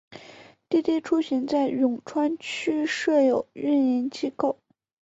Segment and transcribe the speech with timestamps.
[0.67, 4.57] 滴滴出行在永川区设有运营机构。